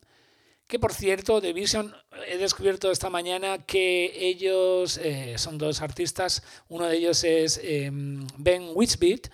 que 0.72 0.80
por 0.80 0.94
cierto, 0.94 1.42
The 1.42 1.52
Vision, 1.52 1.94
he 2.30 2.38
descubierto 2.38 2.92
esta 2.92 3.10
mañana 3.10 3.66
que 3.66 4.10
ellos 4.16 4.98
eh, 5.04 5.38
son 5.38 5.58
dos 5.58 5.82
artistas. 5.82 6.44
Uno 6.70 6.86
de 6.88 6.96
ellos 6.96 7.26
es 7.26 7.60
em, 7.62 8.26
Ben 8.38 8.70
Witchbeat 8.74 9.28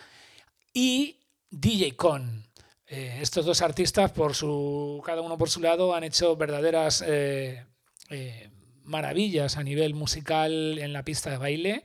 y 0.73 1.19
DJ 1.51 1.95
Con. 1.95 2.43
Eh, 2.87 3.19
estos 3.21 3.45
dos 3.45 3.61
artistas, 3.61 4.11
por 4.13 4.33
su, 4.33 4.99
cada 5.05 5.21
uno 5.21 5.37
por 5.37 5.51
su 5.51 5.61
lado, 5.61 5.93
han 5.93 6.05
hecho 6.05 6.35
verdaderas 6.35 7.03
eh, 7.05 7.63
maravillas 8.83 9.57
a 9.57 9.63
nivel 9.63 9.93
musical 9.93 10.79
en 10.79 10.91
la 10.91 11.03
pista 11.03 11.29
de 11.29 11.37
baile. 11.37 11.83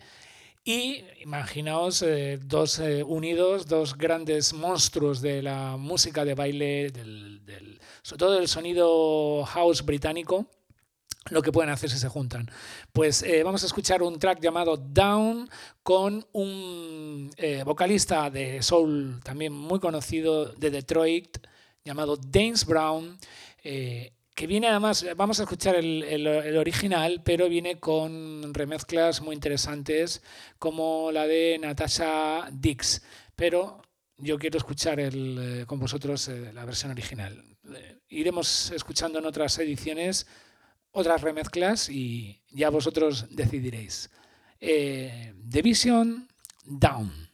Y 0.65 1.05
imaginaos 1.21 2.05
dos 2.43 2.81
unidos, 3.07 3.67
dos 3.67 3.97
grandes 3.99 4.53
monstruos 4.53 5.21
de 5.21 5.43
la 5.43 5.77
música 5.77 6.25
de 6.25 6.35
baile, 6.35 6.91
del, 6.91 7.81
sobre 8.03 8.19
todo 8.19 8.39
el 8.39 8.49
sonido 8.49 9.45
house 9.45 9.85
británico, 9.85 10.47
lo 11.31 11.43
que 11.43 11.53
pueden 11.53 11.71
hacer 11.71 11.91
si 11.91 11.99
se 11.99 12.09
juntan. 12.09 12.51
Pues 12.93 13.23
eh, 13.23 13.43
vamos 13.43 13.63
a 13.63 13.67
escuchar 13.67 14.03
un 14.03 14.19
track 14.19 14.41
llamado 14.41 14.77
Down 14.77 15.49
con 15.83 16.27
un 16.33 17.31
eh, 17.37 17.63
vocalista 17.65 18.29
de 18.31 18.63
soul 18.63 19.21
también 19.23 19.53
muy 19.53 19.79
conocido 19.79 20.47
de 20.47 20.71
Detroit 20.71 21.39
llamado 21.85 22.17
Danes 22.17 22.67
Brown. 22.67 23.19
Eh, 24.33 24.35
que 24.35 24.47
viene 24.47 24.69
además, 24.69 25.07
vamos 25.17 25.41
a 25.41 25.45
escuchar 25.45 25.77
el, 25.77 26.03
el, 26.03 26.57
original, 26.57 27.23
pero 27.25 27.49
viene 27.49 27.79
con 27.79 28.53
remezclas 28.55 29.21
muy 29.21 29.35
interesantes 29.35 30.23
como 30.59 31.13
la 31.13 31.27
de 31.27 31.59
Natasha 31.61 32.49
Dix. 32.53 33.03
Pero 33.37 33.83
yo 34.19 34.39
quiero 34.39 34.59
escuchar 34.59 35.01
el, 35.01 35.65
con 35.67 35.79
vosotros 35.79 36.29
la 36.53 36.65
versión 36.65 36.93
original 36.93 37.45
iremos 38.09 38.71
escuchando 38.71 39.19
en 39.19 39.27
otras 39.27 39.59
ediciones 39.59 40.27
otras 40.91 41.23
remezclas 41.23 41.89
y 41.89 42.43
ya 42.51 42.69
vosotros 42.69 43.27
decidiréis. 43.31 44.11
Eh, 44.61 45.35
The 45.49 45.63
Vision 45.63 46.29
Down. 46.65 47.31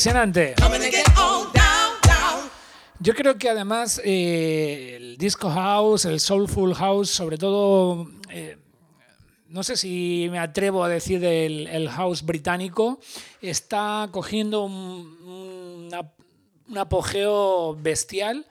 Impresionante. 0.00 0.54
Yo 3.00 3.14
creo 3.14 3.36
que 3.36 3.50
además 3.50 4.00
eh, 4.02 4.94
el 4.96 5.18
disco 5.18 5.50
house, 5.50 6.06
el 6.06 6.20
soulful 6.20 6.74
house, 6.74 7.10
sobre 7.10 7.36
todo, 7.36 8.10
eh, 8.30 8.56
no 9.48 9.62
sé 9.62 9.76
si 9.76 10.28
me 10.30 10.38
atrevo 10.38 10.84
a 10.84 10.88
decir 10.88 11.22
el, 11.22 11.86
house 11.90 12.22
británico, 12.22 12.98
está 13.42 14.08
cogiendo 14.10 14.64
un, 14.64 15.90
apogeo 16.74 17.76
bestial. 17.76 18.46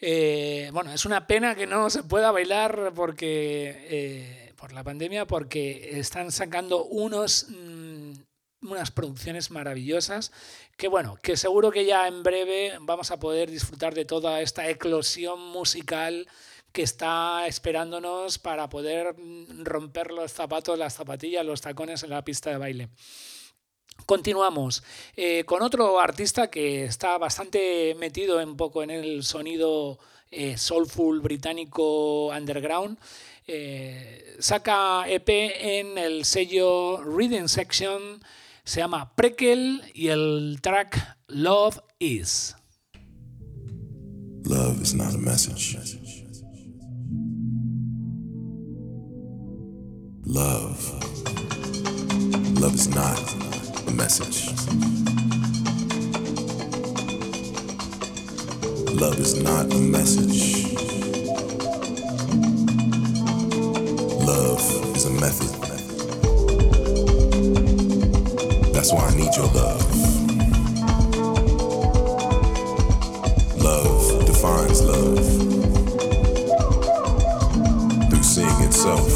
Eh, 0.00 0.70
bueno, 0.72 0.92
es 0.92 1.04
una 1.04 1.26
pena 1.26 1.56
que 1.56 1.66
no 1.66 1.90
se 1.90 2.04
pueda 2.04 2.30
bailar 2.30 2.92
porque 2.94 4.52
por 4.56 4.72
la 4.72 4.84
pandemia, 4.84 5.26
porque 5.26 5.98
están 5.98 6.30
sacando 6.30 6.84
unos 6.84 7.48
unas 8.72 8.90
producciones 8.90 9.50
maravillosas 9.50 10.32
que 10.76 10.88
bueno, 10.88 11.16
que 11.22 11.36
seguro 11.36 11.70
que 11.70 11.84
ya 11.84 12.06
en 12.06 12.22
breve 12.22 12.74
vamos 12.80 13.10
a 13.10 13.18
poder 13.18 13.50
disfrutar 13.50 13.94
de 13.94 14.04
toda 14.04 14.40
esta 14.40 14.68
eclosión 14.68 15.40
musical 15.40 16.28
que 16.72 16.82
está 16.82 17.46
esperándonos 17.46 18.38
para 18.38 18.68
poder 18.68 19.16
mm, 19.16 19.64
romper 19.64 20.10
los 20.10 20.32
zapatos, 20.32 20.78
las 20.78 20.94
zapatillas, 20.94 21.44
los 21.44 21.62
tacones 21.62 22.02
en 22.02 22.10
la 22.10 22.22
pista 22.22 22.50
de 22.50 22.58
baile. 22.58 22.88
Continuamos 24.04 24.84
eh, 25.16 25.44
con 25.44 25.62
otro 25.62 25.98
artista 25.98 26.50
que 26.50 26.84
está 26.84 27.16
bastante 27.16 27.96
metido 27.98 28.42
un 28.44 28.56
poco 28.56 28.82
en 28.82 28.90
el 28.90 29.24
sonido 29.24 29.98
eh, 30.30 30.58
soulful 30.58 31.20
británico 31.20 32.26
underground. 32.26 32.98
Eh, 33.46 34.36
saca 34.38 35.08
EP 35.08 35.28
en 35.28 35.96
el 35.96 36.24
sello 36.24 37.02
Reading 37.02 37.48
Section 37.48 38.20
se 38.66 38.80
llama 38.80 39.14
Prequel 39.14 39.80
y 39.94 40.08
el 40.08 40.58
track 40.60 41.16
Love 41.28 41.78
Is. 42.00 42.56
Love 44.44 44.82
is 44.82 44.92
not 44.92 45.14
a 45.14 45.18
message. 45.18 45.78
Love. 50.24 50.76
Love 52.60 52.74
is 52.74 52.88
not 52.88 53.18
a 53.86 53.90
message. 53.92 54.50
Love 59.00 59.20
is 59.20 59.40
not 59.42 59.72
a 59.72 59.78
message. 59.78 60.74
Love 64.26 64.96
is 64.96 65.04
a 65.06 65.10
method. 65.10 65.75
That's 68.86 69.02
why 69.02 69.08
I 69.08 69.14
need 69.16 69.34
your 69.34 69.46
love. 69.46 69.82
Love 73.60 74.26
defines 74.26 74.80
love 74.80 75.26
through 78.08 78.22
seeing 78.22 78.60
itself. 78.62 79.10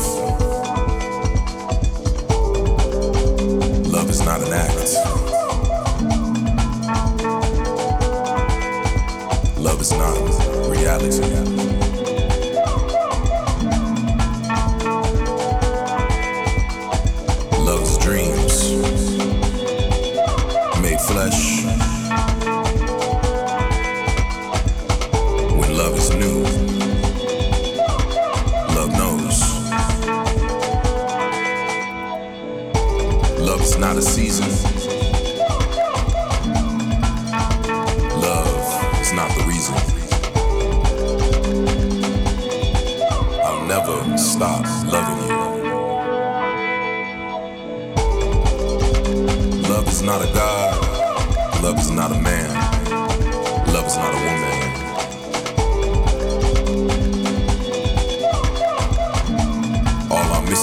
Love 3.87 4.11
is 4.11 4.25
not 4.25 4.41
an 4.43 4.53
act. 4.55 4.97
Love 9.57 9.81
is 9.81 9.93
not 9.93 10.69
reality. 10.69 11.50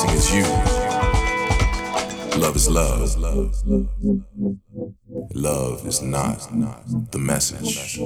missing 0.03 0.17
is 0.17 0.35
you. 0.35 0.43
Love 2.39 2.55
is 2.55 2.69
love. 2.69 3.15
Love 5.33 5.87
is 5.87 6.01
not 6.01 6.49
the 7.11 7.17
message. 7.17 7.99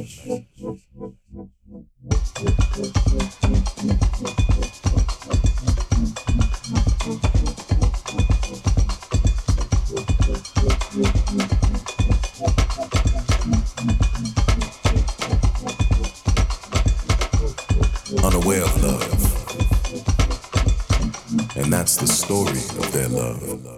Love, 23.31 23.70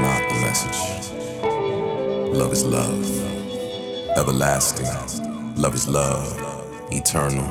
not 0.00 0.28
the 0.28 0.34
message. 0.40 1.12
Love 2.32 2.52
is 2.52 2.64
love, 2.64 4.18
everlasting. 4.18 4.86
Love 5.56 5.74
is 5.74 5.88
love, 5.88 6.88
eternal. 6.92 7.50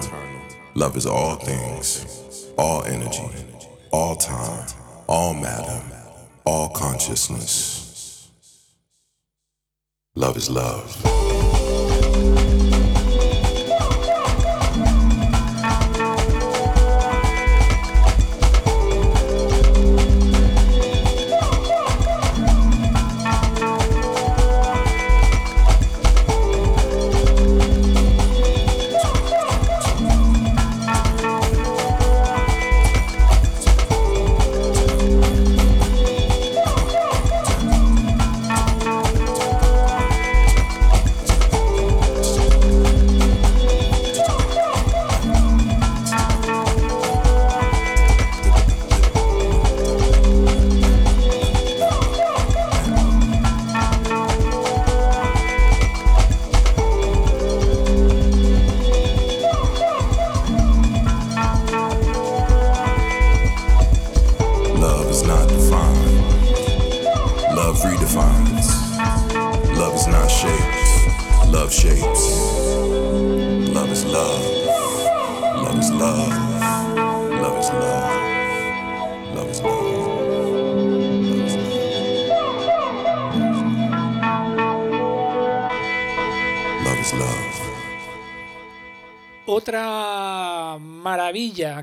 Love 0.75 0.95
is 0.97 1.05
all 1.05 1.35
things, 1.35 2.51
all 2.57 2.83
energy, 2.83 3.29
all 3.91 4.15
time, 4.15 4.67
all 5.07 5.33
matter, 5.33 5.81
all 6.45 6.69
consciousness. 6.69 8.29
Love 10.15 10.37
is 10.37 10.49
love. 10.49 11.34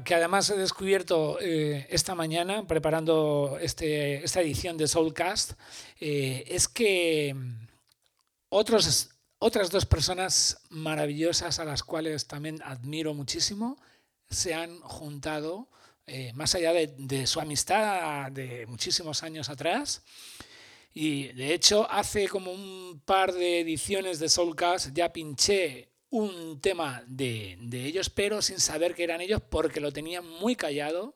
Que 0.04 0.14
además 0.14 0.48
he 0.48 0.56
descubierto 0.56 1.38
eh, 1.38 1.86
esta 1.90 2.14
mañana 2.14 2.66
preparando 2.66 3.58
este, 3.60 4.24
esta 4.24 4.40
edición 4.40 4.78
de 4.78 4.88
Soulcast 4.88 5.52
eh, 6.00 6.44
es 6.48 6.68
que 6.68 7.36
otros, 8.48 9.10
otras 9.38 9.70
dos 9.70 9.84
personas 9.84 10.58
maravillosas 10.70 11.58
a 11.58 11.66
las 11.66 11.82
cuales 11.82 12.26
también 12.26 12.62
admiro 12.64 13.12
muchísimo 13.12 13.76
se 14.30 14.54
han 14.54 14.80
juntado, 14.80 15.68
eh, 16.06 16.32
más 16.32 16.54
allá 16.54 16.72
de 16.72 17.26
su 17.26 17.38
amistad 17.38 18.32
de 18.32 18.64
muchísimos 18.66 19.22
años 19.22 19.50
atrás. 19.50 20.02
Y 20.94 21.28
de 21.32 21.52
hecho, 21.52 21.86
hace 21.90 22.26
como 22.26 22.52
un 22.52 23.02
par 23.04 23.34
de 23.34 23.60
ediciones 23.60 24.18
de 24.18 24.30
Soulcast 24.30 24.94
ya 24.94 25.12
pinché 25.12 25.91
un 26.12 26.60
tema 26.60 27.02
de, 27.06 27.56
de, 27.58 27.86
ellos, 27.86 28.10
pero 28.10 28.42
sin 28.42 28.60
saber 28.60 28.94
que 28.94 29.02
eran 29.02 29.22
ellos 29.22 29.40
porque 29.48 29.80
lo 29.80 29.92
tenían 29.92 30.28
muy 30.28 30.56
callado. 30.56 31.14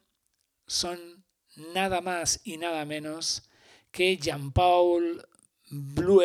son 0.67 1.26
nada 1.73 2.01
más 2.01 2.41
y 2.43 2.57
nada 2.57 2.86
menos 2.86 3.49
que 3.91 4.17
Jean-Paul 4.17 5.26
Blue 5.69 6.21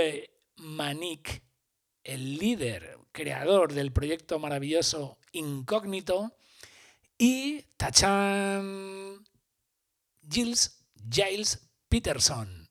Manic, 0.57 1.43
el 2.03 2.37
líder, 2.37 2.99
creador 3.13 3.73
del 3.73 3.93
proyecto 3.93 4.39
maravilloso 4.39 5.19
Incógnito, 5.33 6.37
y 7.17 7.63
Tachan 7.77 9.25
Giles, 10.29 10.85
Giles 11.11 11.69
Peterson. 11.89 12.69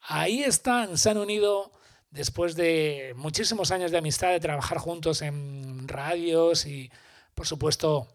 Ahí 0.00 0.42
están, 0.42 0.96
se 0.96 1.10
han 1.10 1.18
unido 1.18 1.72
después 2.10 2.56
de 2.56 3.12
muchísimos 3.16 3.70
años 3.70 3.90
de 3.90 3.98
amistad, 3.98 4.30
de 4.30 4.40
trabajar 4.40 4.78
juntos 4.78 5.22
en 5.22 5.86
radios 5.88 6.66
y, 6.66 6.90
por 7.34 7.46
supuesto, 7.46 8.08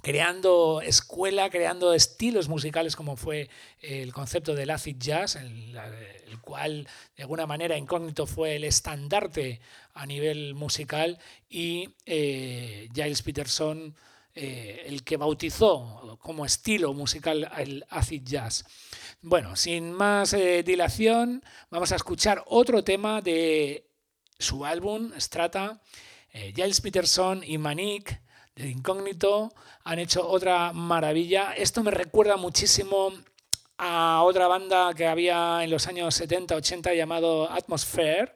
creando 0.00 0.80
escuela, 0.82 1.50
creando 1.50 1.92
estilos 1.94 2.48
musicales 2.48 2.96
como 2.96 3.16
fue 3.16 3.50
el 3.80 4.12
concepto 4.12 4.54
del 4.54 4.70
acid 4.70 4.96
jazz, 4.98 5.36
el, 5.36 5.78
cual 6.40 6.88
de 7.16 7.22
alguna 7.22 7.46
manera 7.46 7.76
incógnito 7.76 8.26
fue 8.26 8.56
el 8.56 8.64
estandarte 8.64 9.60
a 9.94 10.06
nivel 10.06 10.54
musical 10.54 11.18
y 11.48 11.90
eh, 12.06 12.88
Giles 12.92 13.22
Peterson 13.22 13.94
eh, 14.34 14.84
el 14.86 15.04
que 15.04 15.16
bautizó 15.16 16.18
como 16.20 16.46
estilo 16.46 16.94
musical 16.94 17.50
el 17.58 17.84
acid 17.90 18.22
jazz. 18.24 18.64
Bueno, 19.20 19.56
sin 19.56 19.92
más 19.92 20.32
eh, 20.32 20.62
dilación, 20.62 21.44
vamos 21.70 21.92
a 21.92 21.96
escuchar 21.96 22.42
otro 22.46 22.82
tema 22.82 23.20
de 23.20 23.90
su 24.38 24.64
álbum, 24.64 25.12
Strata. 25.18 25.80
Eh, 26.32 26.52
Giles 26.56 26.80
Peterson 26.80 27.42
y 27.44 27.58
Manic, 27.58 28.22
de 28.56 28.70
Incógnito, 28.70 29.52
han 29.84 29.98
hecho 29.98 30.26
otra 30.26 30.72
maravilla. 30.72 31.52
Esto 31.52 31.82
me 31.82 31.90
recuerda 31.90 32.36
muchísimo 32.36 33.12
a 33.76 34.22
otra 34.22 34.46
banda 34.48 34.94
que 34.94 35.06
había 35.06 35.62
en 35.62 35.70
los 35.70 35.86
años 35.88 36.14
70, 36.14 36.56
80 36.56 36.94
llamado 36.94 37.50
Atmosphere. 37.50 38.32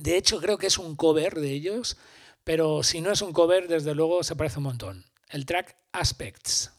De 0.00 0.16
hecho, 0.16 0.40
creo 0.40 0.56
que 0.56 0.68
es 0.68 0.78
un 0.78 0.96
cover 0.96 1.34
de 1.34 1.50
ellos, 1.50 1.98
pero 2.44 2.82
si 2.82 3.00
no 3.00 3.12
es 3.12 3.22
un 3.22 3.32
cover, 3.32 3.68
desde 3.68 3.94
luego 3.94 4.22
se 4.22 4.36
parece 4.36 4.58
un 4.58 4.64
montón. 4.64 5.04
El 5.28 5.46
track 5.46 5.76
Aspects. 5.92 6.72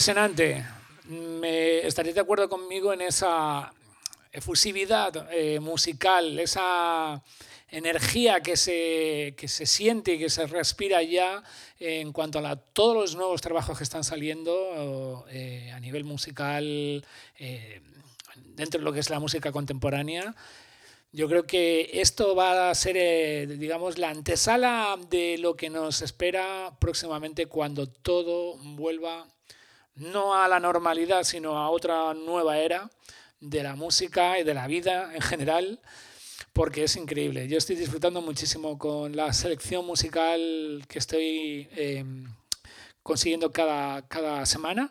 Impresionante. 0.00 0.64
Me, 1.10 1.86
estaréis 1.86 2.14
de 2.14 2.22
acuerdo 2.22 2.48
conmigo 2.48 2.90
en 2.94 3.02
esa 3.02 3.70
efusividad 4.32 5.28
eh, 5.30 5.60
musical, 5.60 6.38
esa 6.38 7.22
energía 7.68 8.40
que 8.40 8.56
se, 8.56 9.34
que 9.36 9.46
se 9.46 9.66
siente 9.66 10.14
y 10.14 10.18
que 10.18 10.30
se 10.30 10.46
respira 10.46 11.02
ya 11.02 11.42
en 11.78 12.14
cuanto 12.14 12.38
a 12.38 12.56
todos 12.56 12.96
los 12.96 13.14
nuevos 13.14 13.42
trabajos 13.42 13.76
que 13.76 13.84
están 13.84 14.02
saliendo 14.02 15.26
eh, 15.28 15.70
a 15.74 15.80
nivel 15.80 16.04
musical 16.04 17.04
eh, 17.38 17.82
dentro 18.56 18.78
de 18.78 18.84
lo 18.86 18.94
que 18.94 19.00
es 19.00 19.10
la 19.10 19.20
música 19.20 19.52
contemporánea. 19.52 20.34
Yo 21.12 21.28
creo 21.28 21.46
que 21.46 21.90
esto 21.92 22.34
va 22.34 22.70
a 22.70 22.74
ser, 22.74 23.58
digamos, 23.58 23.98
la 23.98 24.08
antesala 24.08 24.98
de 25.10 25.36
lo 25.36 25.56
que 25.56 25.68
nos 25.68 26.00
espera 26.00 26.74
próximamente 26.80 27.44
cuando 27.44 27.86
todo 27.86 28.56
vuelva 28.56 29.28
no 30.00 30.34
a 30.34 30.48
la 30.48 30.58
normalidad, 30.58 31.24
sino 31.24 31.58
a 31.58 31.70
otra 31.70 32.14
nueva 32.14 32.58
era 32.58 32.90
de 33.38 33.62
la 33.62 33.76
música 33.76 34.38
y 34.38 34.44
de 34.44 34.54
la 34.54 34.66
vida 34.66 35.14
en 35.14 35.20
general, 35.20 35.80
porque 36.52 36.84
es 36.84 36.96
increíble. 36.96 37.48
Yo 37.48 37.58
estoy 37.58 37.76
disfrutando 37.76 38.20
muchísimo 38.22 38.78
con 38.78 39.14
la 39.14 39.32
selección 39.32 39.86
musical 39.86 40.84
que 40.88 40.98
estoy 40.98 41.68
em, 41.72 42.24
consiguiendo 43.02 43.52
cada, 43.52 44.06
cada 44.08 44.44
semana 44.46 44.90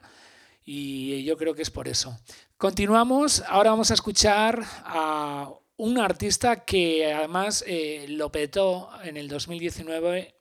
y 0.64 1.24
yo 1.24 1.38
creo 1.38 1.56
que 1.56 1.64
es 1.64 1.72
por 1.72 1.88
eso. 1.88 2.18
Continuamos, 2.58 3.44
ahora 3.48 3.72
vamos 3.72 3.90
a 3.92 3.96
escuchar 3.96 4.64
a 4.84 5.52
un 5.78 5.98
artista 5.98 6.66
que 6.66 7.12
además 7.14 7.64
eh, 7.66 8.06
lo 8.10 8.32
petó 8.32 8.90
en 9.04 9.18
el 9.18 9.28
2019 9.28 10.39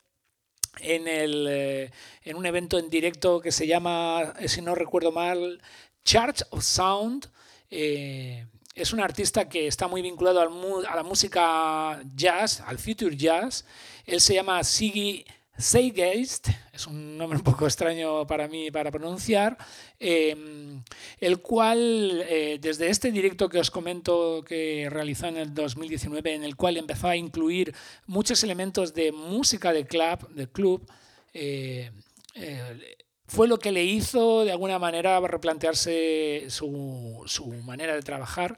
en, 0.80 1.08
el, 1.08 1.46
eh, 1.48 1.90
en 2.24 2.36
un 2.36 2.46
evento 2.46 2.78
en 2.78 2.88
directo 2.88 3.40
que 3.40 3.52
se 3.52 3.66
llama, 3.66 4.34
eh, 4.38 4.48
si 4.48 4.60
no 4.62 4.74
recuerdo 4.74 5.12
mal, 5.12 5.60
Church 6.04 6.42
of 6.50 6.62
Sound. 6.62 7.30
Eh, 7.70 8.46
es 8.74 8.92
un 8.92 9.00
artista 9.00 9.48
que 9.48 9.66
está 9.66 9.88
muy 9.88 10.02
vinculado 10.02 10.40
al, 10.40 10.50
a 10.86 10.96
la 10.96 11.02
música 11.02 12.00
jazz, 12.14 12.60
al 12.60 12.78
future 12.78 13.16
jazz. 13.16 13.64
Él 14.06 14.20
se 14.20 14.34
llama 14.34 14.62
Siggy 14.62 15.24
Seigeist, 15.58 16.48
es 16.72 16.86
un 16.86 17.18
nombre 17.18 17.36
un 17.36 17.44
poco 17.44 17.66
extraño 17.66 18.24
para 18.28 18.46
mí 18.46 18.70
para 18.70 18.92
pronunciar, 18.92 19.58
em, 19.98 20.82
el 21.20 21.42
cual 21.42 22.24
eh, 22.28 22.58
desde 22.60 22.88
este 22.88 23.10
directo 23.10 23.48
que 23.48 23.58
os 23.58 23.70
comento 23.70 24.44
que 24.46 24.88
realizó 24.88 25.26
en 25.26 25.36
el 25.36 25.52
2019, 25.52 26.34
en 26.34 26.44
el 26.44 26.54
cual 26.54 26.76
empezó 26.76 27.08
a 27.08 27.16
incluir 27.16 27.74
muchos 28.06 28.44
elementos 28.44 28.94
de 28.94 29.10
música 29.10 29.72
de 29.72 29.84
club, 29.84 30.28
de 30.28 30.48
club 30.48 30.88
eh, 31.34 31.90
eh, 32.34 32.96
fue 33.26 33.48
lo 33.48 33.58
que 33.58 33.72
le 33.72 33.84
hizo 33.84 34.44
de 34.44 34.52
alguna 34.52 34.78
manera 34.78 35.18
replantearse 35.20 36.46
su, 36.48 37.24
su 37.26 37.46
manera 37.46 37.96
de 37.96 38.02
trabajar 38.02 38.56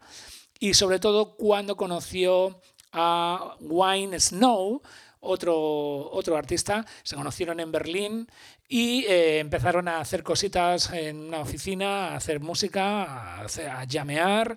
y 0.58 0.74
sobre 0.74 0.98
todo 0.98 1.34
cuando 1.36 1.76
conoció 1.76 2.60
a 2.92 3.56
Wayne 3.60 4.18
Snow, 4.20 4.82
otro, 5.20 6.10
otro 6.10 6.36
artista, 6.36 6.84
se 7.02 7.16
conocieron 7.16 7.60
en 7.60 7.70
Berlín 7.70 8.26
y 8.68 9.04
eh, 9.04 9.38
empezaron 9.38 9.88
a 9.88 10.00
hacer 10.00 10.22
cositas 10.22 10.92
en 10.92 11.18
una 11.18 11.40
oficina, 11.40 12.08
a 12.08 12.16
hacer 12.16 12.40
música, 12.40 13.40
a, 13.40 13.84
llamear. 13.84 14.56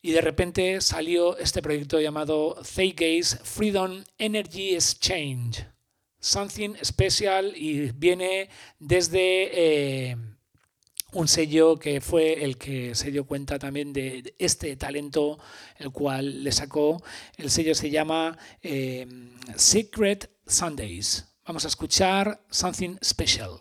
Y 0.00 0.12
de 0.12 0.20
repente 0.20 0.80
salió 0.80 1.36
este 1.38 1.60
proyecto 1.60 2.00
llamado 2.00 2.56
Gaze 2.56 3.38
Freedom 3.42 4.04
Energy 4.16 4.74
Exchange. 4.74 5.66
Something 6.20 6.74
special 6.82 7.52
y 7.56 7.92
viene 7.92 8.48
desde 8.78 10.10
eh, 10.10 10.16
un 11.12 11.28
sello 11.28 11.78
que 11.78 12.00
fue 12.00 12.44
el 12.44 12.58
que 12.58 12.94
se 12.94 13.10
dio 13.10 13.24
cuenta 13.24 13.58
también 13.58 13.92
de 13.92 14.34
este 14.38 14.76
talento, 14.76 15.38
el 15.76 15.90
cual 15.90 16.44
le 16.44 16.52
sacó. 16.52 17.02
El 17.36 17.50
sello 17.50 17.74
se 17.74 17.90
llama 17.90 18.36
eh, 18.62 19.06
Secret 19.56 20.30
Sundays. 20.46 21.24
Vamos 21.46 21.64
a 21.64 21.68
escuchar 21.68 22.44
Something 22.50 22.96
Special. 23.02 23.60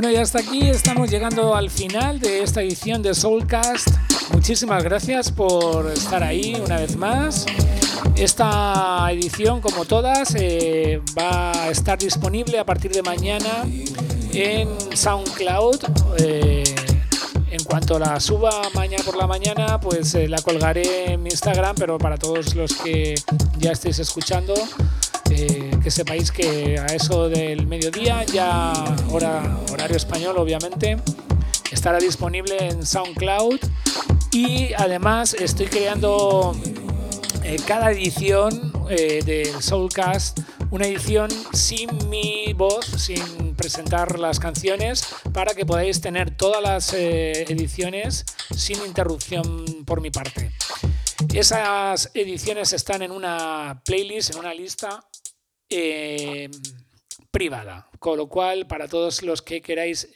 Bueno, 0.00 0.16
y 0.16 0.16
hasta 0.16 0.38
aquí 0.38 0.62
estamos 0.66 1.10
llegando 1.10 1.54
al 1.54 1.68
final 1.68 2.20
de 2.20 2.42
esta 2.42 2.62
edición 2.62 3.02
de 3.02 3.12
Soulcast. 3.12 3.86
Muchísimas 4.32 4.82
gracias 4.82 5.30
por 5.30 5.90
estar 5.90 6.22
ahí 6.22 6.58
una 6.64 6.78
vez 6.78 6.96
más. 6.96 7.44
Esta 8.16 9.06
edición, 9.12 9.60
como 9.60 9.84
todas, 9.84 10.34
eh, 10.36 11.02
va 11.18 11.52
a 11.52 11.70
estar 11.70 11.98
disponible 11.98 12.58
a 12.58 12.64
partir 12.64 12.92
de 12.92 13.02
mañana 13.02 13.66
en 14.32 14.70
SoundCloud. 14.94 15.80
Eh, 16.16 16.64
en 17.50 17.62
cuanto 17.64 17.98
la 17.98 18.18
suba 18.20 18.52
mañana 18.74 19.04
por 19.04 19.18
la 19.18 19.26
mañana, 19.26 19.78
pues 19.80 20.14
eh, 20.14 20.28
la 20.28 20.40
colgaré 20.40 21.12
en 21.12 21.22
mi 21.22 21.28
Instagram, 21.28 21.76
pero 21.76 21.98
para 21.98 22.16
todos 22.16 22.54
los 22.54 22.72
que 22.72 23.16
ya 23.58 23.72
estéis 23.72 23.98
escuchando, 23.98 24.54
que 25.30 25.90
sepáis 25.90 26.30
que 26.30 26.78
a 26.78 26.86
eso 26.86 27.28
del 27.28 27.66
mediodía, 27.66 28.24
ya 28.24 28.72
hora, 29.10 29.58
horario 29.72 29.96
español 29.96 30.36
obviamente, 30.38 30.96
estará 31.70 31.98
disponible 31.98 32.56
en 32.58 32.84
SoundCloud 32.84 33.60
y 34.32 34.72
además 34.74 35.34
estoy 35.34 35.66
creando 35.66 36.56
eh, 37.42 37.56
cada 37.66 37.90
edición 37.90 38.72
eh, 38.88 39.22
del 39.24 39.62
Soulcast, 39.62 40.40
una 40.70 40.86
edición 40.86 41.30
sin 41.52 42.08
mi 42.08 42.52
voz, 42.52 42.86
sin 42.86 43.54
presentar 43.56 44.18
las 44.18 44.38
canciones, 44.38 45.04
para 45.32 45.54
que 45.54 45.64
podáis 45.64 46.00
tener 46.00 46.36
todas 46.36 46.62
las 46.62 46.92
eh, 46.92 47.44
ediciones 47.48 48.24
sin 48.54 48.78
interrupción 48.84 49.64
por 49.84 50.00
mi 50.00 50.10
parte. 50.10 50.52
Esas 51.32 52.10
ediciones 52.14 52.72
están 52.72 53.02
en 53.02 53.10
una 53.10 53.80
playlist, 53.84 54.30
en 54.30 54.38
una 54.38 54.54
lista 54.54 55.04
privada, 57.30 57.88
con 57.98 58.18
lo 58.18 58.28
cual 58.28 58.66
para 58.66 58.88
todos 58.88 59.22
los 59.22 59.42
que 59.42 59.60
queráis 59.60 60.08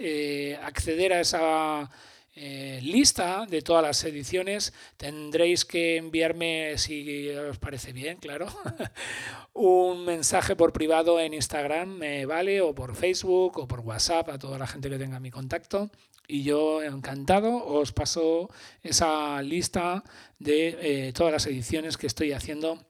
acceder 0.62 1.12
a 1.12 1.20
esa 1.20 1.90
eh, 2.36 2.80
lista 2.82 3.46
de 3.48 3.62
todas 3.62 3.82
las 3.84 4.02
ediciones. 4.02 4.72
Tendréis 4.96 5.64
que 5.64 5.96
enviarme, 5.96 6.76
si 6.78 7.28
os 7.30 7.58
parece 7.58 7.92
bien, 7.92 8.16
claro, 8.16 8.46
un 9.52 10.04
mensaje 10.04 10.56
por 10.56 10.72
privado 10.72 11.20
en 11.20 11.32
Instagram, 11.32 12.00
vale, 12.26 12.60
o 12.60 12.74
por 12.74 12.96
Facebook, 12.96 13.58
o 13.58 13.68
por 13.68 13.80
WhatsApp, 13.80 14.30
a 14.30 14.38
toda 14.38 14.58
la 14.58 14.66
gente 14.66 14.90
que 14.90 14.98
tenga 14.98 15.20
mi 15.20 15.30
contacto. 15.30 15.90
Y 16.26 16.42
yo, 16.42 16.82
encantado, 16.82 17.64
os 17.64 17.92
paso 17.92 18.50
esa 18.82 19.40
lista 19.42 20.02
de 20.40 21.08
eh, 21.08 21.12
todas 21.12 21.32
las 21.32 21.46
ediciones 21.46 21.96
que 21.96 22.08
estoy 22.08 22.32
haciendo 22.32 22.80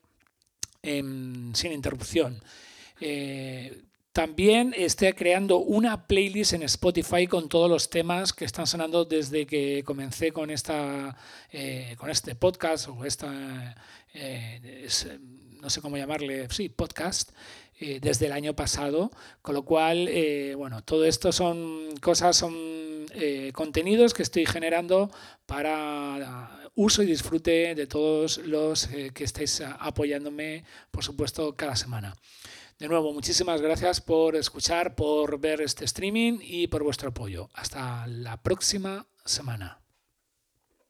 sin 0.84 1.72
interrupción. 1.72 2.42
Eh, 3.00 3.82
también 4.12 4.74
estoy 4.76 5.12
creando 5.14 5.58
una 5.58 6.06
playlist 6.06 6.52
en 6.52 6.62
Spotify 6.62 7.26
con 7.26 7.48
todos 7.48 7.68
los 7.68 7.90
temas 7.90 8.32
que 8.32 8.44
están 8.44 8.66
sonando 8.66 9.04
desde 9.04 9.44
que 9.44 9.82
comencé 9.84 10.30
con, 10.30 10.50
esta, 10.50 11.16
eh, 11.50 11.96
con 11.98 12.10
este 12.10 12.36
podcast 12.36 12.88
o 12.88 13.04
esta, 13.04 13.74
eh, 14.12 14.86
no 15.60 15.68
sé 15.68 15.80
cómo 15.80 15.96
llamarle, 15.96 16.48
sí, 16.50 16.68
podcast, 16.68 17.32
desde 17.80 18.26
el 18.26 18.32
año 18.32 18.54
pasado. 18.54 19.10
Con 19.42 19.54
lo 19.56 19.64
cual, 19.64 20.08
bueno, 20.56 20.82
todo 20.84 21.04
esto 21.04 21.32
son 21.32 21.96
cosas, 22.00 22.36
son 22.36 22.54
contenidos 23.52 24.14
que 24.14 24.22
estoy 24.22 24.46
generando 24.46 25.10
para 25.44 26.63
uso 26.74 27.02
y 27.02 27.06
disfrute 27.06 27.74
de 27.74 27.86
todos 27.86 28.38
los 28.38 28.86
que 28.86 29.24
estáis 29.24 29.60
apoyándome, 29.60 30.64
por 30.90 31.04
supuesto, 31.04 31.54
cada 31.56 31.76
semana. 31.76 32.16
De 32.78 32.88
nuevo, 32.88 33.12
muchísimas 33.12 33.62
gracias 33.62 34.00
por 34.00 34.34
escuchar, 34.34 34.96
por 34.96 35.38
ver 35.38 35.60
este 35.60 35.84
streaming 35.84 36.38
y 36.42 36.66
por 36.66 36.82
vuestro 36.82 37.10
apoyo. 37.10 37.48
Hasta 37.54 38.06
la 38.08 38.42
próxima 38.42 39.06
semana. 39.24 39.83